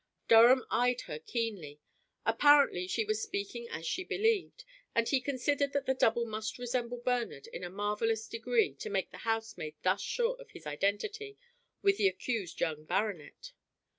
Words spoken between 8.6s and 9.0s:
to